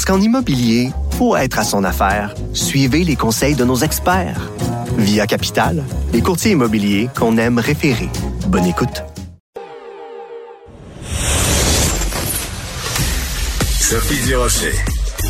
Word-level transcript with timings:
Parce 0.00 0.16
qu'en 0.16 0.24
immobilier, 0.24 0.92
pour 1.18 1.36
être 1.36 1.58
à 1.58 1.62
son 1.62 1.84
affaire, 1.84 2.34
suivez 2.54 3.04
les 3.04 3.16
conseils 3.16 3.54
de 3.54 3.66
nos 3.66 3.76
experts. 3.76 4.50
Via 4.96 5.26
Capital, 5.26 5.84
les 6.14 6.22
courtiers 6.22 6.52
immobiliers 6.52 7.10
qu'on 7.14 7.36
aime 7.36 7.58
référer. 7.58 8.08
Bonne 8.46 8.64
écoute. 8.64 9.04
Sophie 13.78 14.24
Durocher. 14.26 14.72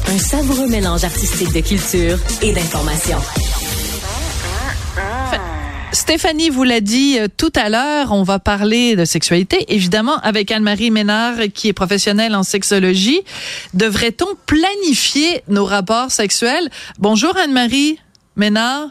Un 0.07 0.19
savoureux 0.19 0.69
mélange 0.69 1.03
artistique 1.03 1.53
de 1.53 1.63
culture 1.63 2.17
et 2.41 2.53
d'information. 2.53 3.19
Stéphanie 5.93 6.51
vous 6.51 6.63
l'a 6.63 6.81
dit 6.81 7.19
euh, 7.19 7.27
tout 7.37 7.53
à 7.57 7.69
l'heure, 7.69 8.13
on 8.13 8.23
va 8.23 8.39
parler 8.39 8.95
de 8.95 9.05
sexualité, 9.05 9.65
évidemment, 9.75 10.17
avec 10.19 10.53
Anne-Marie 10.53 10.93
Ménard, 10.93 11.35
qui 11.53 11.67
est 11.67 11.73
professionnelle 11.73 12.37
en 12.37 12.45
sexologie. 12.45 13.21
Devrait-on 13.75 14.29
planifier 14.47 15.43
nos 15.49 15.65
rapports 15.65 16.13
sexuels? 16.13 16.71
Bonjour 16.99 17.37
Anne-Marie 17.37 17.99
Ménard. 18.37 18.91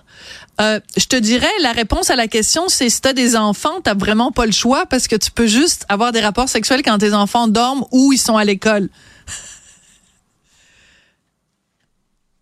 Euh, 0.59 0.81
je 0.97 1.05
te 1.05 1.15
dirais, 1.15 1.47
la 1.61 1.71
réponse 1.71 2.09
à 2.09 2.17
la 2.17 2.27
question, 2.27 2.67
c'est 2.67 2.89
si 2.89 2.99
tu 2.99 3.07
as 3.07 3.13
des 3.13 3.37
enfants, 3.37 3.79
tu 3.81 3.91
vraiment 3.97 4.33
pas 4.33 4.45
le 4.45 4.51
choix 4.51 4.85
parce 4.85 5.07
que 5.07 5.15
tu 5.15 5.31
peux 5.31 5.47
juste 5.47 5.85
avoir 5.87 6.11
des 6.11 6.19
rapports 6.19 6.49
sexuels 6.49 6.81
quand 6.83 6.97
tes 6.97 7.13
enfants 7.13 7.47
dorment 7.47 7.85
ou 7.91 8.11
ils 8.11 8.17
sont 8.17 8.35
à 8.35 8.43
l'école. 8.43 8.89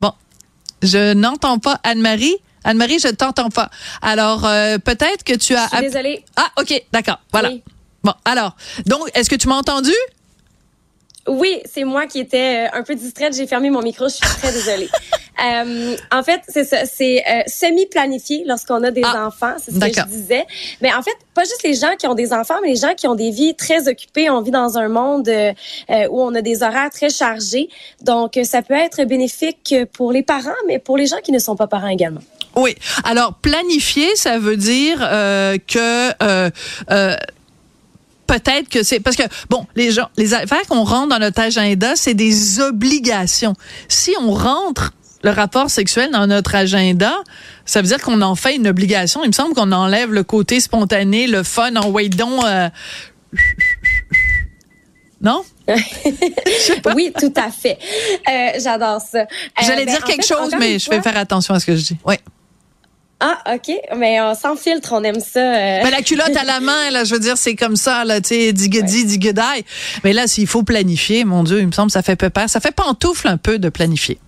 Bon, 0.02 0.14
je 0.82 1.14
n'entends 1.14 1.60
pas 1.60 1.80
Anne-Marie. 1.84 2.38
Anne-Marie, 2.68 3.00
je 3.00 3.08
ne 3.08 3.14
t'entends 3.14 3.50
pas. 3.50 3.70
Alors, 4.02 4.46
euh, 4.46 4.78
peut-être 4.78 5.24
que 5.24 5.34
tu 5.34 5.56
as... 5.56 5.68
Je 5.72 5.78
suis 5.78 5.86
désolée. 5.86 6.26
Ah, 6.36 6.50
OK, 6.60 6.84
d'accord. 6.92 7.20
Voilà. 7.32 7.50
Bon, 8.04 8.14
alors, 8.26 8.58
donc, 8.86 9.10
est-ce 9.16 9.30
que 9.30 9.36
tu 9.36 9.48
m'as 9.48 9.56
entendu? 9.56 9.94
Oui, 11.28 11.62
c'est 11.66 11.84
moi 11.86 12.08
qui 12.08 12.20
étais 12.20 12.68
euh, 12.68 12.78
un 12.78 12.84
peu 12.84 12.96
distraite. 12.96 13.36
J'ai 13.36 13.48
fermé 13.48 13.70
mon 13.70 13.82
micro. 13.82 14.08
Je 14.08 14.16
suis 14.16 14.22
très 14.26 14.52
désolée. 14.52 14.90
euh, 15.46 15.96
en 16.12 16.24
fait, 16.24 16.42
c'est 16.48 16.64
ça. 16.64 16.86
C'est 16.86 17.24
euh, 17.30 17.42
semi-planifié 17.48 18.44
lorsqu'on 18.46 18.84
a 18.84 18.92
des 18.92 19.02
Ah, 19.04 19.28
enfants. 19.28 19.56
C'est 19.58 19.72
ce 19.72 19.80
que 19.80 19.94
je 19.94 20.06
disais. 20.06 20.46
Mais 20.82 20.94
en 20.94 21.02
fait, 21.02 21.16
pas 21.34 21.44
juste 21.44 21.64
les 21.64 21.74
gens 21.74 21.96
qui 21.98 22.08
ont 22.08 22.16
des 22.16 22.32
enfants, 22.34 22.56
mais 22.62 22.70
les 22.70 22.76
gens 22.78 22.94
qui 22.96 23.08
ont 23.08 23.16
des 23.16 23.32
vies 23.32 23.56
très 23.56 23.88
occupées. 23.88 24.30
On 24.30 24.42
vit 24.42 24.52
dans 24.52 24.78
un 24.78 24.88
monde 24.88 25.28
euh, 25.28 25.54
où 26.10 26.22
on 26.22 26.34
a 26.36 26.42
des 26.42 26.64
horaires 26.64 26.92
très 26.92 27.10
chargés. 27.10 27.70
Donc, 28.02 28.40
ça 28.44 28.62
peut 28.62 28.74
être 28.74 29.04
bénéfique 29.04 29.76
pour 29.94 30.12
les 30.14 30.24
parents, 30.24 30.52
mais 30.68 30.80
pour 30.80 30.98
les 30.98 31.08
gens 31.08 31.20
qui 31.24 31.32
ne 31.34 31.40
sont 31.40 31.56
pas 31.58 31.68
parents 31.68 31.88
également. 31.88 32.22
Oui. 32.58 32.76
Alors, 33.04 33.36
planifier, 33.36 34.16
ça 34.16 34.40
veut 34.40 34.58
dire 34.58 35.00
euh, 35.02 35.58
que... 35.66 36.12
Euh, 36.24 36.50
euh, 36.92 37.16
Peut-être 38.26 38.68
que 38.68 38.84
c'est 38.84 39.00
parce 39.00 39.16
que 39.16 39.24
bon, 39.50 39.66
les 39.78 39.90
gens, 39.92 40.10
les 40.18 40.34
affaires 40.34 40.68
qu'on 40.68 40.84
rentre 40.84 41.08
dans 41.08 41.20
notre 41.20 41.40
agenda, 41.40 41.96
c'est 41.96 42.14
des 42.14 42.60
obligations. 42.60 43.54
Si 43.88 44.12
on 44.20 44.34
rentre 44.34 44.92
le 45.24 45.30
rapport 45.30 45.70
sexuel 45.70 46.12
dans 46.12 46.28
notre 46.28 46.54
agenda, 46.54 47.14
ça 47.66 47.82
veut 47.82 47.88
dire 47.88 48.02
qu'on 48.02 48.22
en 48.22 48.36
fait 48.36 48.58
une 48.58 48.68
obligation. 48.68 49.24
Il 49.24 49.28
me 49.28 49.32
semble 49.32 49.54
qu'on 49.56 49.72
enlève 49.72 50.12
le 50.12 50.24
côté 50.24 50.60
spontané, 50.60 51.28
le 51.28 51.42
fun 51.42 51.74
en 51.78 51.88
wait 51.90 52.10
donc. 52.10 52.44
euh, 52.44 52.68
Non? 55.22 55.44
oui, 56.96 57.14
tout 57.18 57.34
à 57.36 57.50
fait. 57.50 57.78
Euh, 58.30 58.60
J'adore 58.62 59.02
ça. 59.02 59.20
Euh, 59.20 59.26
J'allais 59.62 59.86
ben, 59.86 59.94
dire 59.96 60.04
quelque 60.04 60.26
fait, 60.26 60.34
chose, 60.36 60.54
mais 60.60 60.80
je 60.80 60.90
vais 60.90 61.02
faire 61.02 61.18
attention 61.18 61.54
à 61.54 61.60
ce 61.62 61.66
que 61.66 61.76
je 61.76 61.82
dis. 61.82 61.98
Oui. 62.06 62.16
Ah, 63.20 63.40
OK. 63.56 63.74
Mais 63.98 64.20
euh, 64.22 64.36
sans 64.36 64.56
filtre, 64.56 64.94
on 64.94 65.04
aime 65.04 65.20
ça. 65.20 65.40
euh. 65.40 65.82
Ben, 65.84 65.90
la 65.90 66.02
culotte 66.04 66.36
à 66.36 66.44
la 66.44 66.60
main, 66.60 66.92
là, 66.92 67.04
je 67.04 67.14
veux 67.16 67.20
dire, 67.20 67.36
c'est 67.38 67.56
comme 67.56 67.76
ça, 67.76 68.06
là, 68.06 68.22
tu 68.22 68.30
sais, 68.30 68.54
digedi, 68.54 69.06
digedai. 69.06 69.66
Mais 70.04 70.14
là, 70.14 70.28
s'il 70.28 70.46
faut 70.48 70.62
planifier, 70.64 71.26
mon 71.26 71.44
Dieu, 71.44 71.60
il 71.60 71.66
me 71.68 71.72
semble, 71.72 71.90
ça 71.90 72.04
fait 72.04 72.16
peur. 72.16 72.48
Ça 72.48 72.60
fait 72.60 72.72
pantoufle 72.76 73.28
un 73.28 73.38
peu 73.38 73.58
de 73.58 73.70
planifier. 73.70 74.20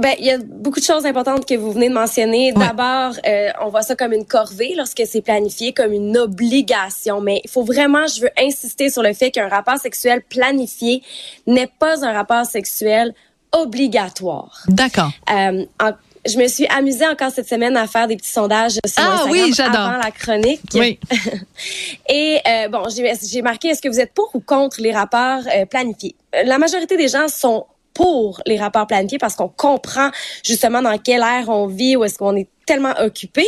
Ben, 0.00 0.14
il 0.18 0.24
y 0.24 0.30
a 0.30 0.38
beaucoup 0.38 0.80
de 0.80 0.84
choses 0.84 1.04
importantes 1.04 1.46
que 1.46 1.54
vous 1.54 1.72
venez 1.72 1.88
de 1.90 1.94
mentionner. 1.94 2.52
Ouais. 2.54 2.66
D'abord, 2.66 3.12
euh, 3.26 3.48
on 3.62 3.68
voit 3.68 3.82
ça 3.82 3.94
comme 3.94 4.12
une 4.14 4.24
corvée 4.26 4.72
lorsque 4.76 5.02
c'est 5.06 5.20
planifié, 5.20 5.72
comme 5.74 5.92
une 5.92 6.16
obligation. 6.16 7.20
Mais 7.20 7.40
il 7.44 7.50
faut 7.50 7.62
vraiment, 7.62 8.06
je 8.06 8.22
veux 8.22 8.30
insister 8.38 8.88
sur 8.90 9.02
le 9.02 9.12
fait 9.12 9.30
qu'un 9.30 9.48
rapport 9.48 9.76
sexuel 9.78 10.22
planifié 10.28 11.02
n'est 11.46 11.70
pas 11.78 12.06
un 12.06 12.12
rapport 12.12 12.46
sexuel 12.46 13.12
obligatoire. 13.52 14.62
D'accord. 14.68 15.10
Euh, 15.30 15.64
en- 15.80 15.92
je 16.26 16.38
me 16.38 16.46
suis 16.46 16.66
amusée 16.68 17.06
encore 17.06 17.30
cette 17.30 17.48
semaine 17.48 17.76
à 17.76 17.86
faire 17.86 18.06
des 18.06 18.16
petits 18.16 18.30
sondages 18.30 18.72
sur 18.72 18.80
Ah 18.96 19.24
Instagram 19.24 19.30
oui, 19.30 19.54
avant 19.60 19.98
la 20.02 20.10
chronique. 20.10 20.60
Oui. 20.74 20.98
Et 22.08 22.38
euh, 22.46 22.68
bon, 22.68 22.84
j'ai 22.88 23.42
marqué 23.42 23.68
est-ce 23.68 23.82
que 23.82 23.88
vous 23.88 24.00
êtes 24.00 24.12
pour 24.14 24.30
ou 24.34 24.40
contre 24.40 24.80
les 24.80 24.92
rapports 24.92 25.42
euh, 25.54 25.66
planifiés? 25.66 26.14
Euh, 26.34 26.42
La 26.44 26.58
majorité 26.58 26.96
des 26.96 27.08
gens 27.08 27.28
sont 27.28 27.66
pour 27.94 28.40
les 28.46 28.58
rapports 28.58 28.86
planifiés 28.86 29.18
parce 29.18 29.34
qu'on 29.34 29.48
comprend 29.48 30.10
justement 30.44 30.80
dans 30.80 30.96
quelle 30.98 31.22
ère 31.22 31.48
on 31.48 31.66
vit 31.66 31.96
ou 31.96 32.04
est-ce 32.04 32.18
qu'on 32.18 32.36
est 32.36 32.48
tellement 32.66 32.94
occupé. 33.00 33.46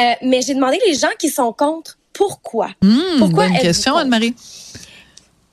Euh, 0.00 0.12
mais 0.22 0.40
j'ai 0.42 0.54
demandé 0.54 0.78
les 0.86 0.94
gens 0.94 1.08
qui 1.18 1.28
sont 1.28 1.52
contre 1.52 1.98
pourquoi? 2.12 2.68
Hum, 2.82 3.02
Pourquoi 3.18 3.48
bonne 3.48 3.58
question? 3.58 3.96
Anne-Marie. 3.96 4.34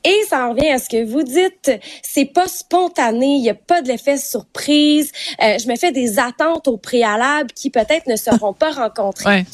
Et 0.04 0.18
ça 0.28 0.48
en 0.48 0.54
revient 0.54 0.70
à 0.70 0.80
ce 0.80 0.90
que 0.90 1.04
vous 1.04 1.24
dites. 1.24 1.72
C'est 2.02 2.26
pas 2.26 2.48
spontané, 2.48 3.36
il 3.36 3.44
y 3.44 3.50
a 3.50 3.56
pas 3.56 3.82
de 3.82 3.88
l'effet 3.88 4.18
surprise. 4.18 5.12
Euh, 5.42 5.58
je 5.60 5.68
me 5.68 5.76
fais 5.76 5.92
des 5.92 6.20
attentes 6.20 6.68
au 6.68 6.78
préalable 6.78 7.52
qui 7.52 7.70
peut-être 7.70 8.08
ne 8.08 8.16
seront 8.16 8.54
pas 8.54 8.72
rencontrées. 8.72 9.30
Ouais. 9.30 9.46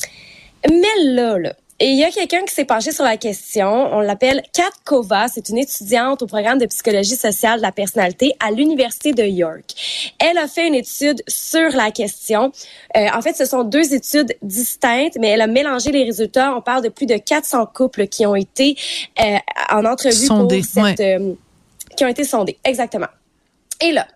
Mais 0.70 1.04
là, 1.04 1.38
là, 1.38 1.54
et 1.80 1.90
il 1.90 1.98
y 1.98 2.04
a 2.04 2.12
quelqu'un 2.12 2.44
qui 2.44 2.54
s'est 2.54 2.66
penché 2.66 2.92
sur 2.92 3.04
la 3.04 3.18
question. 3.18 3.68
On 3.68 4.00
l'appelle 4.00 4.42
Kat 4.52 4.64
Kova. 4.84 5.28
C'est 5.28 5.50
une 5.50 5.60
étudiante 5.60 6.24
au 6.24 6.26
programme 6.26 6.58
de 6.58 6.66
psychologie 6.66 7.16
sociale 7.16 7.58
de 7.58 7.62
la 7.62 7.72
personnalité 7.72 8.34
à 8.40 8.52
l'Université 8.52 9.14
de 9.14 9.24
York. 9.24 10.14
Elle 10.18 10.40
a 10.40 10.48
fait 10.48 10.68
une 10.68 10.76
étude 10.76 11.22
sur 11.28 11.70
la 11.76 11.92
question. 11.92 12.52
Euh, 12.96 13.08
en 13.14 13.22
fait, 13.22 13.36
ce 13.36 13.46
sont 13.46 13.64
deux 13.64 13.94
études 13.94 14.36
distinctes, 14.42 15.18
mais 15.20 15.28
elle 15.28 15.42
a 15.42 15.48
mélangé 15.48 15.92
les 15.92 16.04
résultats. 16.04 16.56
On 16.56 16.62
parle 16.62 16.84
de 16.84 16.90
plus 16.90 17.06
de 17.06 17.18
400 17.18 17.68
couples 17.74 18.08
qui 18.08 18.26
ont 18.26 18.36
été 18.36 18.76
euh, 19.20 19.38
en 19.70 19.86
entrevue 19.86 20.28
pour 20.28 20.52
cette... 20.52 21.00
euh, 21.00 21.34
qui 21.96 22.06
ont 22.06 22.10
été 22.10 22.24
sondés, 22.24 22.58
exactement. 22.64 23.08
Et 23.82 23.92
là, 23.92 24.08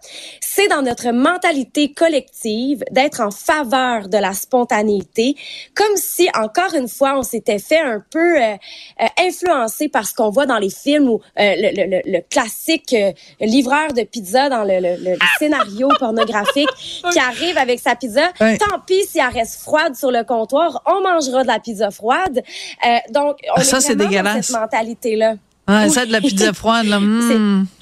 c'est 0.42 0.68
dans 0.68 0.82
notre 0.82 1.12
mentalité 1.12 1.94
collective 1.94 2.84
d'être 2.92 3.22
en 3.22 3.32
faveur 3.32 4.10
de 4.10 4.18
la 4.18 4.34
spontanéité, 4.34 5.36
comme 5.76 5.96
si, 5.98 6.30
encore 6.34 6.74
une 6.76 6.88
fois, 6.88 7.18
on 7.18 7.24
s'était 7.24 7.60
fait 7.60 7.80
un 7.80 8.04
peu 8.12 8.42
euh, 8.42 8.54
euh, 9.02 9.06
influencer 9.20 9.88
par 9.88 10.08
ce 10.08 10.14
qu'on 10.16 10.30
voit 10.30 10.46
dans 10.46 10.58
les 10.58 10.70
films 10.72 11.10
ou 11.10 11.22
euh, 11.40 11.54
le, 11.58 11.76
le- 11.84 11.90
le- 11.90 12.02
le 12.12 12.20
classique 12.30 12.94
euh, 12.94 13.12
livreur 13.40 13.94
de 13.94 14.02
pizza 14.04 14.50
dans 14.50 14.64
le, 14.64 14.80
le- 14.80 15.12
le 15.12 15.18
scénario 15.40 15.90
pornographique 16.00 16.70
qui 17.12 17.20
arrive 17.20 17.58
avec 17.58 17.80
sa 17.80 17.96
pizza. 17.96 18.32
Ouais. 18.42 18.58
Tant 18.58 18.80
pis 18.86 19.06
si 19.08 19.20
elle 19.20 19.28
reste 19.34 19.62
froide 19.62 19.96
sur 19.96 20.12
le 20.12 20.24
comptoir, 20.24 20.82
on 20.86 21.02
mangera 21.02 21.44
de 21.44 21.48
la 21.48 21.60
pizza 21.60 21.92
froide. 21.92 22.42
Euh, 22.86 22.98
donc, 23.12 23.38
on 23.50 23.54
Ah, 23.58 23.62
est 23.62 23.66
ça, 23.66 23.80
c'est 23.80 23.96
vraiment 23.96 24.34
dans 24.36 24.42
cette 24.42 24.56
mentalité-là 24.60 25.36
Oui. 25.68 25.90
ça, 25.92 26.06
de 26.06 26.12
la 26.12 26.20
pizza 26.20 26.52
froide, 26.52 26.88
là. 26.88 27.00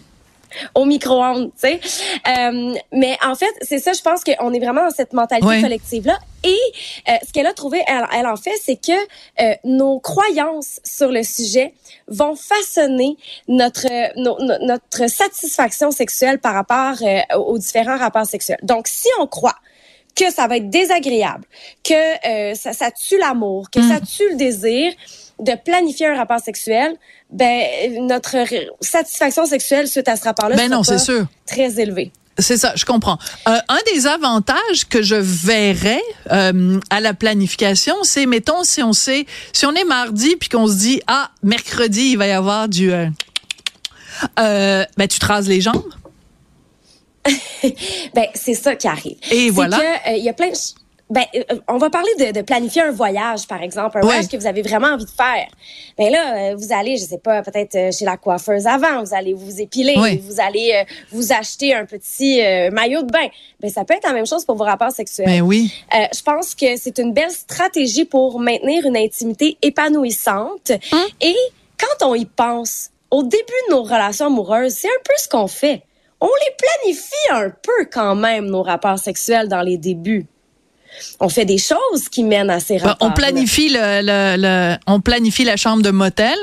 au 0.75 0.85
micro-ondes, 0.85 1.51
tu 1.53 1.67
sais. 1.69 1.79
Euh, 2.27 2.73
mais 2.91 3.17
en 3.25 3.35
fait, 3.35 3.51
c'est 3.61 3.79
ça, 3.79 3.93
je 3.93 4.01
pense 4.01 4.23
qu'on 4.23 4.53
est 4.53 4.59
vraiment 4.59 4.83
dans 4.85 4.89
cette 4.95 5.13
mentalité 5.13 5.47
Ouais. 5.47 5.61
collective-là. 5.61 6.17
Et 6.43 6.57
euh, 7.09 7.13
ce 7.27 7.33
qu'elle 7.33 7.47
a 7.47 7.53
trouvé, 7.53 7.81
elle, 7.87 8.05
elle 8.17 8.25
en 8.27 8.37
fait, 8.37 8.55
c'est 8.61 8.77
que 8.77 8.91
euh, 9.41 9.55
nos 9.65 9.99
croyances 9.99 10.79
sur 10.85 11.09
le 11.11 11.23
sujet 11.23 11.73
vont 12.07 12.35
façonner 12.35 13.17
notre 13.47 13.87
no- 14.17 14.37
no- 14.39 14.57
notre 14.65 15.07
satisfaction 15.09 15.91
sexuelle 15.91 16.39
par 16.39 16.53
rapport 16.53 16.95
euh, 17.01 17.19
aux 17.37 17.57
différents 17.57 17.97
rapports 17.97 18.25
sexuels. 18.25 18.59
Donc, 18.63 18.87
si 18.87 19.07
on 19.19 19.27
croit 19.27 19.55
que 20.15 20.31
ça 20.31 20.47
va 20.47 20.57
être 20.57 20.69
désagréable, 20.69 21.45
que 21.83 21.93
euh, 22.51 22.55
ça, 22.55 22.73
ça 22.73 22.91
tue 22.91 23.17
l'amour, 23.17 23.69
que 23.69 23.81
ça 23.87 23.99
tue 24.01 24.29
le 24.31 24.35
désir 24.35 24.91
de 25.39 25.53
planifier 25.63 26.07
un 26.07 26.15
rapport 26.15 26.39
sexuel, 26.39 26.95
ben 27.29 27.63
notre 28.01 28.35
satisfaction 28.81 29.45
sexuelle 29.45 29.87
suite 29.87 30.07
à 30.07 30.15
ce 30.15 30.23
rapport-là 30.23 30.55
Ben 30.55 30.69
non, 30.69 30.83
pas 30.83 30.97
sûr. 30.97 31.25
très 31.45 31.79
élevée. 31.79 32.11
C'est 32.39 32.57
ça, 32.57 32.73
je 32.75 32.85
comprends. 32.85 33.17
Euh, 33.47 33.57
un 33.67 33.79
des 33.93 34.07
avantages 34.07 34.87
que 34.89 35.01
je 35.01 35.15
verrais 35.15 36.01
euh, 36.31 36.79
à 36.89 37.01
la 37.01 37.13
planification, 37.13 37.95
c'est, 38.03 38.25
mettons, 38.25 38.63
si 38.63 38.81
on 38.81 38.93
sait, 38.93 39.25
si 39.53 39.65
on 39.65 39.73
est 39.73 39.83
mardi 39.83 40.35
puis 40.37 40.49
qu'on 40.49 40.67
se 40.67 40.75
dit, 40.75 41.01
ah, 41.07 41.31
mercredi, 41.43 42.11
il 42.11 42.17
va 42.17 42.27
y 42.27 42.31
avoir 42.31 42.69
du... 42.69 42.91
Euh, 42.91 43.09
ben, 44.37 45.07
tu 45.07 45.19
te 45.19 45.25
rases 45.25 45.47
les 45.47 45.61
jambes? 45.61 45.83
ben, 48.13 48.27
c'est 48.33 48.53
ça 48.53 48.75
qui 48.75 48.87
arrive. 48.87 49.17
Et 49.31 49.49
voilà. 49.49 49.79
il 50.15 50.23
y 50.23 50.29
a 50.29 50.33
plein 50.33 50.49
de 50.49 50.55
ben, 51.09 51.23
euh, 51.35 51.43
on 51.67 51.77
va 51.77 51.89
parler 51.89 52.11
de, 52.19 52.31
de 52.31 52.41
planifier 52.41 52.81
un 52.83 52.91
voyage, 52.91 53.47
par 53.47 53.61
exemple, 53.63 53.97
un 53.97 54.01
Ouais. 54.01 54.05
voyage 54.07 54.27
que 54.27 54.37
vous 54.37 54.45
avez 54.45 54.61
vraiment 54.61 54.87
envie 54.89 55.05
de 55.05 55.09
faire. 55.09 55.47
Ben 55.97 56.11
là, 56.11 56.51
euh, 56.51 56.55
vous 56.55 56.71
allez, 56.71 56.97
je 56.97 57.03
sais 57.05 57.17
pas, 57.17 57.41
peut-être 57.41 57.75
euh, 57.75 57.91
chez 57.91 58.05
la 58.05 58.17
coiffeuse 58.17 58.67
avant, 58.67 59.03
vous 59.03 59.13
allez 59.15 59.33
vous 59.33 59.59
épiler, 59.59 59.97
Ouais. 59.97 60.17
vous 60.23 60.39
allez 60.39 60.71
euh, 60.75 60.83
vous 61.11 61.33
acheter 61.33 61.73
un 61.73 61.85
petit 61.85 62.41
euh, 62.43 62.69
maillot 62.71 63.01
de 63.01 63.11
bain. 63.11 63.27
Ben 63.59 63.69
ça 63.71 63.85
peut 63.85 63.95
être 63.95 64.07
la 64.07 64.13
même 64.13 64.27
chose 64.27 64.45
pour 64.45 64.55
vos 64.55 64.63
rapports 64.65 64.91
sexuels. 64.91 65.25
Ben 65.25 65.41
oui. 65.41 65.73
Euh, 65.95 66.05
je 66.15 66.21
pense 66.21 66.53
que 66.53 66.77
c'est 66.77 66.97
une 66.99 67.13
belle 67.13 67.31
stratégie 67.31 68.05
pour 68.05 68.39
maintenir 68.39 68.85
une 68.85 68.97
intimité 68.97 69.57
épanouissante. 69.61 70.71
Hein? 70.91 71.05
Et 71.21 71.35
quand 71.79 72.05
on 72.07 72.15
y 72.15 72.25
pense, 72.25 72.89
au 73.11 73.23
début 73.23 73.43
de 73.69 73.73
nos 73.75 73.83
relations 73.83 74.27
amoureuses, 74.27 74.73
c'est 74.73 74.87
un 74.87 75.01
peu 75.03 75.13
ce 75.17 75.27
qu'on 75.27 75.47
fait. 75.47 75.81
On 76.21 76.27
les 76.27 76.55
planifie 76.83 77.31
un 77.31 77.49
peu 77.49 77.85
quand 77.91 78.13
même, 78.15 78.45
nos 78.47 78.61
rapports 78.61 78.99
sexuels 78.99 79.47
dans 79.47 79.61
les 79.61 79.77
débuts. 79.77 80.27
On 81.19 81.29
fait 81.29 81.45
des 81.45 81.57
choses 81.57 82.09
qui 82.09 82.23
mènent 82.23 82.49
à 82.49 82.59
ces 82.59 82.77
rapports. 82.77 83.07
on 83.07 83.11
planifie 83.11 83.69
le, 83.69 84.01
le, 84.01 84.35
le- 84.41 84.77
on 84.87 84.99
planifie 85.01 85.43
la 85.43 85.55
chambre 85.57 85.81
de 85.81 85.91
motel. 85.91 86.37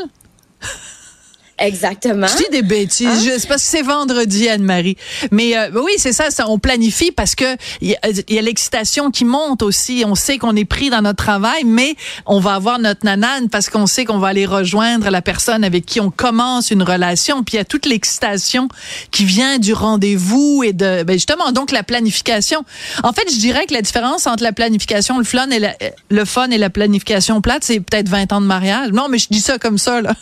Exactement. 1.58 2.26
Je 2.26 2.36
dis 2.36 2.50
des 2.50 2.62
bêtises. 2.62 3.06
Hein? 3.06 3.36
C'est 3.38 3.48
parce 3.48 3.62
que 3.62 3.68
c'est 3.68 3.82
vendredi, 3.82 4.48
Anne-Marie. 4.48 4.96
Mais 5.30 5.56
euh, 5.56 5.70
oui, 5.82 5.92
c'est 5.96 6.12
ça, 6.12 6.30
ça. 6.30 6.48
On 6.48 6.58
planifie 6.58 7.12
parce 7.12 7.34
que 7.34 7.56
il 7.80 7.96
y 8.28 8.34
y 8.34 8.38
a 8.38 8.42
l'excitation 8.42 9.10
qui 9.10 9.24
monte 9.24 9.62
aussi. 9.62 10.04
On 10.06 10.14
sait 10.14 10.36
qu'on 10.36 10.54
est 10.54 10.66
pris 10.66 10.90
dans 10.90 11.00
notre 11.00 11.24
travail, 11.24 11.64
mais 11.64 11.96
on 12.26 12.40
va 12.40 12.54
avoir 12.54 12.78
notre 12.78 13.06
nanane 13.06 13.48
parce 13.48 13.70
qu'on 13.70 13.86
sait 13.86 14.04
qu'on 14.04 14.18
va 14.18 14.28
aller 14.28 14.44
rejoindre 14.44 15.08
la 15.08 15.22
personne 15.22 15.64
avec 15.64 15.86
qui 15.86 15.98
on 15.98 16.10
commence 16.10 16.70
une 16.70 16.82
relation. 16.82 17.42
Puis 17.42 17.54
il 17.54 17.58
y 17.58 17.60
a 17.60 17.64
toute 17.64 17.86
l'excitation 17.86 18.68
qui 19.10 19.24
vient 19.24 19.58
du 19.58 19.72
rendez-vous 19.72 20.62
et 20.62 20.74
de 20.74 21.04
ben 21.04 21.14
justement 21.14 21.52
donc 21.52 21.72
la 21.72 21.82
planification. 21.82 22.64
En 23.02 23.12
fait, 23.14 23.30
je 23.30 23.38
dirais 23.38 23.64
que 23.64 23.72
la 23.72 23.82
différence 23.82 24.26
entre 24.26 24.42
la 24.42 24.52
planification, 24.52 25.16
le 25.16 25.24
fun 25.24 25.48
et 25.48 25.58
la, 25.58 25.74
le 26.10 26.24
fun 26.26 26.50
et 26.50 26.58
la 26.58 26.68
planification 26.68 27.40
plate, 27.40 27.64
c'est 27.64 27.80
peut-être 27.80 28.10
20 28.10 28.32
ans 28.34 28.40
de 28.42 28.46
mariage. 28.46 28.90
Non, 28.92 29.08
mais 29.08 29.18
je 29.18 29.28
dis 29.30 29.40
ça 29.40 29.58
comme 29.58 29.78
ça 29.78 30.02
là. 30.02 30.14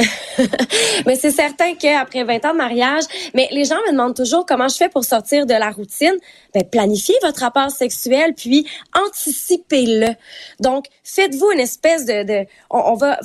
Mais 1.06 1.16
c'est 1.16 1.30
certain 1.30 1.74
qu'après 1.74 2.24
20 2.24 2.44
ans 2.46 2.52
de 2.52 2.56
mariage, 2.58 3.04
mais 3.34 3.48
les 3.50 3.64
gens 3.64 3.76
me 3.86 3.92
demandent 3.92 4.16
toujours 4.16 4.44
comment 4.46 4.68
je 4.68 4.76
fais 4.76 4.88
pour 4.88 5.04
sortir 5.04 5.46
de 5.46 5.54
la 5.54 5.70
routine. 5.70 6.14
Ben, 6.54 6.64
planifiez 6.64 7.14
votre 7.22 7.40
rapport 7.40 7.70
sexuel, 7.70 8.34
puis 8.34 8.66
anticipez-le. 8.94 10.08
Donc, 10.60 10.86
faites-vous 11.04 11.50
une 11.52 11.60
espèce 11.60 12.04
de, 12.04 12.22
de 12.22 12.46
on, 12.70 12.78
on 12.78 12.94
va 12.94 13.18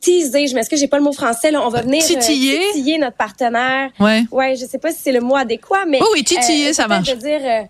teaser, 0.00 0.46
je 0.46 0.54
m'excuse, 0.54 0.80
j'ai 0.80 0.88
pas 0.88 0.98
le 0.98 1.04
mot 1.04 1.12
français, 1.12 1.50
là, 1.50 1.62
on 1.64 1.68
va 1.68 1.82
venir 1.82 2.02
euh, 2.02 2.06
Titiller. 2.18 2.98
notre 2.98 3.16
partenaire. 3.16 3.90
Ouais. 4.00 4.22
Ouais, 4.30 4.56
je 4.56 4.64
sais 4.66 4.78
pas 4.78 4.90
si 4.92 4.98
c'est 5.02 5.12
le 5.12 5.20
mot 5.20 5.36
adéquat, 5.36 5.84
mais 5.86 6.00
Oui, 6.00 6.06
oui, 6.14 6.24
titiller, 6.24 6.72
ça 6.72 6.84
peut-être 6.84 6.96
marche. 6.98 7.08
De 7.10 7.20
dire, 7.20 7.40
euh, 7.42 7.62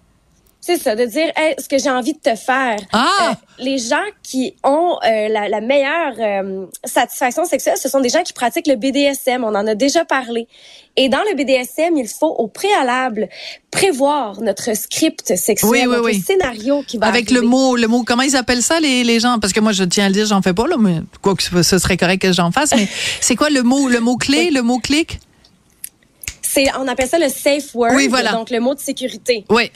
c'est 0.67 0.79
ça, 0.83 0.97
de 0.97 1.05
dire 1.05 1.31
hey, 1.37 1.55
ce 1.59 1.69
que 1.69 1.79
j'ai 1.79 1.91
envie 1.91 2.13
de 2.15 2.19
te 2.19 2.35
faire. 2.35 2.77
Ah! 2.93 3.07
Euh, 3.31 3.35
les 3.59 3.79
gens 3.79 4.03
qui 4.23 4.55
ont 4.65 4.99
euh, 5.05 5.29
la, 5.29 5.49
la 5.49 5.61
meilleure 5.61 6.15
euh, 6.19 6.67
satisfaction 6.85 7.45
sexuelle, 7.45 7.77
ce 7.81 7.89
sont 7.89 8.01
des 8.01 8.09
gens 8.09 8.23
qui 8.23 8.33
pratiquent 8.33 8.67
le 8.67 8.75
BDSM. 8.77 9.45
On 9.45 9.55
en 9.55 9.67
a 9.67 9.75
déjà 9.75 10.05
parlé. 10.05 10.49
Et 10.97 11.09
dans 11.09 11.23
le 11.31 11.37
BDSM, 11.37 11.97
il 11.97 12.09
faut 12.09 12.27
au 12.39 12.49
préalable 12.49 13.29
prévoir 13.71 14.41
notre 14.41 14.75
script 14.77 15.37
sexuel, 15.37 15.71
Oui, 15.71 15.79
oui, 15.83 15.87
notre 15.87 16.05
oui. 16.07 16.21
scénario 16.21 16.83
qui 16.89 16.99
va 16.99 17.07
Avec 17.07 17.31
le 17.31 17.39
arriver. 17.39 17.51
mot, 17.51 17.77
le 17.77 17.87
mot, 17.87 18.03
comment 18.03 18.23
ils 18.23 18.35
appellent 18.37 18.63
ça 18.63 18.81
les, 18.81 19.05
les 19.05 19.21
gens? 19.21 19.39
Parce 19.39 19.53
que 19.53 19.61
moi, 19.61 19.73
je 19.73 19.85
tiens 19.85 20.07
à 20.07 20.09
le 20.09 20.15
dire, 20.15 20.27
j'en 20.27 20.43
fais 20.43 20.55
pas 20.55 20.67
là, 20.67 20.77
mais 20.79 20.97
quoi 21.23 21.35
que 21.35 21.43
ce 21.63 21.79
serait 21.79 21.97
correct 21.97 22.21
que 22.23 22.33
j'en 22.33 22.51
fasse. 22.51 22.73
Mais 22.75 22.89
c'est 23.21 23.37
quoi 23.37 23.51
le 23.51 23.63
mot, 23.63 23.89
le 23.89 24.01
mot 24.01 24.17
clé, 24.17 24.51
le 24.51 24.63
mot 24.63 24.79
clic? 24.79 25.21
C'est, 26.43 26.65
on 26.79 26.89
appelle 26.89 27.09
ça 27.09 27.19
le 27.19 27.29
safe 27.29 27.75
word, 27.75 27.93
Oui, 27.95 28.09
voilà. 28.09 28.33
donc 28.33 28.51
le 28.51 28.61
mot 28.61 28.75
de 28.75 28.81
sécurité. 28.81 29.45
Oui. 29.51 29.71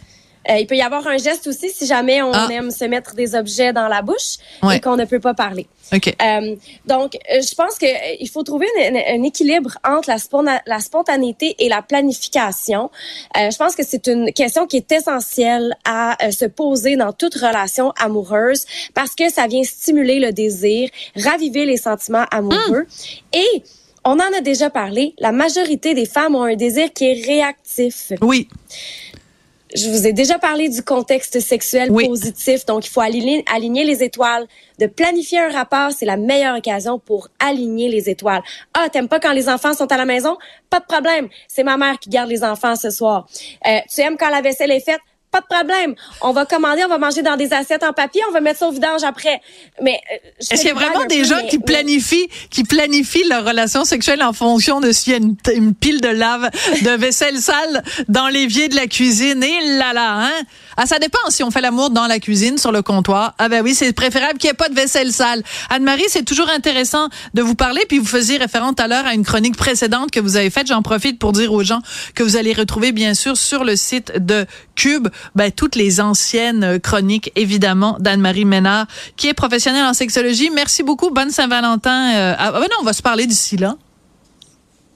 Euh, 0.48 0.56
il 0.56 0.66
peut 0.66 0.76
y 0.76 0.80
avoir 0.82 1.06
un 1.06 1.18
geste 1.18 1.46
aussi 1.46 1.68
si 1.70 1.86
jamais 1.86 2.22
on 2.22 2.32
Ah. 2.32 2.48
aime 2.50 2.70
se 2.70 2.84
mettre 2.86 3.14
des 3.14 3.34
objets 3.34 3.72
dans 3.74 3.88
la 3.88 4.00
bouche 4.00 4.36
Ouais. 4.62 4.78
et 4.78 4.80
qu'on 4.80 4.96
ne 4.96 5.04
peut 5.04 5.20
pas 5.20 5.34
parler. 5.34 5.66
Ok. 5.92 6.14
Euh, 6.22 6.56
donc, 6.86 7.16
euh, 7.16 7.42
je 7.42 7.54
pense 7.54 7.74
euh, 7.82 7.86
il 8.18 8.28
faut 8.28 8.42
trouver 8.42 8.66
un 9.08 9.22
équilibre 9.22 9.76
entre 9.84 10.08
la, 10.08 10.16
spona- 10.18 10.62
la 10.66 10.78
spontanéité 10.80 11.56
et 11.58 11.68
la 11.68 11.82
planification. 11.82 12.90
Euh, 13.36 13.50
je 13.50 13.56
pense 13.58 13.74
que 13.76 13.82
c'est 13.84 14.06
une 14.06 14.32
question 14.32 14.66
qui 14.66 14.76
est 14.78 14.90
essentielle 14.92 15.74
à 15.84 16.16
se 16.30 16.46
poser 16.46 16.96
dans 16.96 17.12
toute 17.12 17.34
relation 17.34 17.92
amoureuse 18.00 18.64
parce 18.94 19.14
que 19.14 19.30
ça 19.30 19.46
vient 19.46 19.62
stimuler 19.64 20.20
le 20.20 20.32
désir, 20.32 20.88
raviver 21.16 21.66
les 21.66 21.76
sentiments 21.76 22.24
amoureux 22.30 22.86
et 23.34 23.62
on 24.04 24.12
en 24.12 24.32
a 24.38 24.40
déjà 24.40 24.70
parlé, 24.70 25.14
la 25.18 25.30
majorité 25.32 25.92
des 25.92 26.06
femmes 26.06 26.34
ont 26.34 26.44
un 26.44 26.54
désir 26.56 26.90
qui 26.94 27.04
est 27.04 27.22
réactif. 27.26 28.12
Oui. 28.22 28.48
Je 29.74 29.88
vous 29.88 30.06
ai 30.06 30.12
déjà 30.12 30.38
parlé 30.38 30.68
du 30.68 30.82
contexte 30.82 31.38
sexuel 31.40 31.90
Oui. 31.90 32.08
positif, 32.08 32.66
donc 32.66 32.86
il 32.86 32.90
faut 32.90 33.00
aligner, 33.00 33.44
aligner 33.52 33.84
les 33.84 34.02
étoiles. 34.02 34.46
De 34.78 34.86
planifier 34.86 35.38
un 35.38 35.50
rapport, 35.50 35.92
c'est 35.92 36.06
la 36.06 36.16
meilleure 36.16 36.56
occasion 36.56 36.98
pour 36.98 37.28
aligner 37.38 37.88
les 37.88 38.10
étoiles. 38.10 38.42
Ah, 38.74 38.88
t'aimes 38.90 39.08
pas 39.08 39.20
quand 39.20 39.32
les 39.32 39.48
enfants 39.48 39.74
sont 39.74 39.90
à 39.92 39.96
la 39.96 40.04
maison? 40.06 40.36
Pas 40.70 40.80
de 40.80 40.86
problème, 40.86 41.28
c'est 41.48 41.62
ma 41.62 41.76
mère 41.76 41.98
qui 41.98 42.10
garde 42.10 42.28
les 42.30 42.42
enfants 42.42 42.74
ce 42.76 42.90
soir. 42.90 43.26
Euh, 43.66 43.78
tu 43.92 44.00
aimes 44.00 44.16
quand 44.18 44.30
la 44.30 44.40
vaisselle 44.40 44.70
est 44.72 44.80
faite? 44.84 45.00
Pas 45.32 45.40
de 45.42 45.46
problème. 45.46 45.94
On 46.22 46.32
va 46.32 46.44
commander, 46.44 46.82
on 46.84 46.88
va 46.88 46.98
manger 46.98 47.22
dans 47.22 47.36
des 47.36 47.52
assiettes 47.52 47.84
en 47.84 47.92
papier, 47.92 48.20
on 48.28 48.32
va 48.32 48.40
mettre 48.40 48.58
ça 48.58 48.66
au 48.66 48.72
vidange 48.72 49.04
après. 49.04 49.40
Mais 49.80 50.00
euh, 50.12 50.16
Est-ce 50.40 50.54
qu'il 50.62 50.68
y 50.68 50.70
a 50.70 50.74
vraiment 50.74 51.04
des 51.06 51.18
peu, 51.18 51.24
gens 51.24 51.36
mais- 51.36 51.48
qui 51.48 51.58
mais- 51.58 51.64
planifient, 51.64 52.28
qui 52.50 52.64
planifient 52.64 53.28
leur 53.28 53.44
relation 53.44 53.84
sexuelle 53.84 54.24
en 54.24 54.32
fonction 54.32 54.80
de 54.80 54.90
s'il 54.90 55.12
y 55.12 55.14
a 55.14 55.18
une, 55.18 55.36
une 55.54 55.74
pile 55.74 56.00
de 56.00 56.08
lave, 56.08 56.50
de 56.82 56.90
vaisselle 56.90 57.38
sale 57.38 57.84
dans 58.08 58.26
l'évier 58.26 58.68
de 58.68 58.74
la 58.74 58.88
cuisine? 58.88 59.40
Et 59.44 59.76
là 59.78 59.92
là, 59.92 60.14
hein? 60.18 60.32
Ah, 60.76 60.86
ça 60.86 60.98
dépend 60.98 61.18
si 61.28 61.44
on 61.44 61.52
fait 61.52 61.60
l'amour 61.60 61.90
dans 61.90 62.08
la 62.08 62.18
cuisine, 62.18 62.58
sur 62.58 62.72
le 62.72 62.82
comptoir. 62.82 63.34
Ah 63.38 63.48
ben 63.48 63.62
oui, 63.62 63.74
c'est 63.74 63.92
préférable 63.92 64.38
qu'il 64.38 64.48
n'y 64.48 64.52
ait 64.52 64.54
pas 64.54 64.68
de 64.68 64.74
vaisselle 64.74 65.12
sale. 65.12 65.44
Anne-Marie, 65.68 66.06
c'est 66.08 66.24
toujours 66.24 66.48
intéressant 66.48 67.08
de 67.34 67.42
vous 67.42 67.54
parler. 67.54 67.82
Puis 67.88 67.98
vous 68.00 68.06
faisiez 68.06 68.36
référence 68.38 68.74
tout 68.76 68.82
à 68.82 68.88
l'heure 68.88 69.06
à 69.06 69.14
une 69.14 69.24
chronique 69.24 69.56
précédente 69.56 70.10
que 70.10 70.18
vous 70.18 70.36
avez 70.36 70.50
faite. 70.50 70.66
J'en 70.66 70.82
profite 70.82 71.20
pour 71.20 71.30
dire 71.32 71.52
aux 71.52 71.62
gens 71.62 71.80
que 72.16 72.24
vous 72.24 72.36
allez 72.36 72.52
retrouver, 72.52 72.90
bien 72.90 73.14
sûr, 73.14 73.36
sur 73.36 73.62
le 73.62 73.76
site 73.76 74.12
de 74.18 74.44
Cube, 74.74 75.08
ben, 75.34 75.50
toutes 75.52 75.74
les 75.76 76.00
anciennes 76.00 76.78
chroniques, 76.80 77.32
évidemment, 77.36 77.96
d'Anne-Marie 78.00 78.44
Ménard, 78.44 78.86
qui 79.16 79.28
est 79.28 79.34
professionnelle 79.34 79.84
en 79.84 79.94
sexologie. 79.94 80.50
Merci 80.50 80.82
beaucoup. 80.82 81.10
Bonne 81.10 81.30
Saint-Valentin. 81.30 82.14
Euh, 82.14 82.34
ah, 82.38 82.52
ben 82.52 82.60
non, 82.60 82.76
on 82.80 82.84
va 82.84 82.92
se 82.92 83.02
parler 83.02 83.26
d'ici 83.26 83.56
là. 83.56 83.74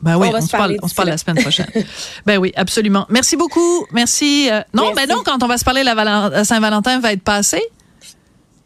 Ben 0.03 0.17
oui, 0.19 0.29
On 0.33 0.37
on, 0.37 0.41
se 0.43 0.51
parle, 0.51 0.77
on 0.83 0.89
se 0.89 0.95
parle 0.95 1.09
la 1.09 1.17
semaine 1.17 1.41
prochaine. 1.41 1.71
ben 2.27 2.37
oui, 2.39 2.53
absolument. 2.57 3.07
Merci 3.09 3.37
beaucoup. 3.37 3.87
Merci. 3.93 4.49
euh, 4.51 4.61
non, 4.75 4.93
Merci. 4.95 5.07
ben 5.07 5.15
non, 5.17 5.23
quand 5.25 5.43
on 5.43 5.47
va 5.47 5.57
se 5.57 5.65
parler, 5.65 5.83
la, 5.83 5.95
Valen- 5.95 6.31
la 6.31 6.45
Saint-Valentin 6.45 6.99
va 7.01 7.13
être 7.13 7.23
passée. 7.23 7.63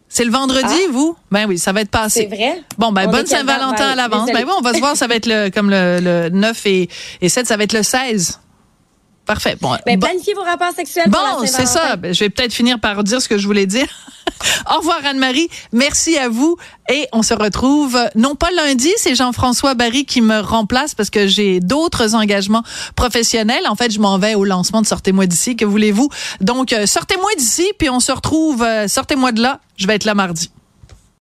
C'est 0.08 0.24
le 0.24 0.32
vendredi, 0.32 0.64
Ah. 0.66 0.90
vous? 0.90 1.16
Ben 1.30 1.46
oui, 1.46 1.58
ça 1.58 1.70
va 1.72 1.82
être 1.82 1.90
passé. 1.90 2.26
C'est 2.28 2.34
vrai? 2.34 2.62
Bon, 2.78 2.90
ben 2.92 3.06
On 3.06 3.10
bonne? 3.12 3.26
Saint-Valentin 3.26 3.84
à 3.84 3.90
Ouais, 3.90 3.94
l'avance. 3.94 4.30
Ben 4.32 4.42
oui, 4.44 4.52
on 4.58 4.62
va 4.62 4.72
se 4.74 4.78
voir, 4.78 4.96
ça 4.96 5.06
va 5.06 5.14
être 5.16 5.26
le, 5.26 5.50
comme 5.50 5.70
le, 5.70 6.00
le 6.00 6.28
9 6.30 6.66
et, 6.66 6.88
et 7.20 7.28
7, 7.28 7.46
ça 7.46 7.56
va 7.56 7.64
être 7.64 7.74
le 7.74 7.82
16. 7.82 8.40
Parfait. 9.28 9.58
Bon, 9.60 9.76
Ben, 9.84 10.00
bon, 10.00 10.06
planifiez 10.06 10.32
vos 10.32 10.42
rapports 10.42 10.72
sexuels 10.74 11.10
bon 11.10 11.18
c'est 11.44 11.66
ça. 11.66 11.96
Ben, 11.96 12.14
je 12.14 12.20
vais 12.24 12.30
peut-être 12.30 12.54
finir 12.54 12.80
par 12.80 13.04
dire 13.04 13.20
ce 13.20 13.28
que 13.28 13.36
je 13.36 13.46
voulais 13.46 13.66
dire. 13.66 13.86
Au 14.74 14.78
revoir 14.78 15.00
Anne-Marie. 15.04 15.50
Merci 15.70 16.16
à 16.16 16.30
vous. 16.30 16.56
Et 16.90 17.06
on 17.12 17.22
se 17.22 17.34
retrouve, 17.34 17.98
non 18.14 18.36
pas 18.36 18.50
lundi, 18.50 18.90
c'est 18.96 19.14
Jean-François 19.14 19.74
Barry 19.74 20.06
qui 20.06 20.22
me 20.22 20.40
remplace 20.40 20.94
parce 20.94 21.10
que 21.10 21.26
j'ai 21.26 21.60
d'autres 21.60 22.14
engagements 22.14 22.62
professionnels. 22.96 23.66
En 23.68 23.76
fait, 23.76 23.90
je 23.90 24.00
m'en 24.00 24.18
vais 24.18 24.34
au 24.34 24.44
lancement 24.44 24.80
de 24.80 24.86
Sortez-moi 24.86 25.26
d'ici. 25.26 25.56
Que 25.56 25.66
voulez-vous? 25.66 26.08
Donc, 26.40 26.72
euh, 26.72 26.86
sortez-moi 26.86 27.30
d'ici, 27.36 27.70
puis 27.78 27.90
on 27.90 28.00
se 28.00 28.12
retrouve, 28.12 28.62
euh, 28.62 28.88
sortez-moi 28.88 29.32
de 29.32 29.42
là. 29.42 29.60
Je 29.76 29.86
vais 29.86 29.96
être 29.96 30.06
là 30.06 30.14
mardi. 30.14 30.50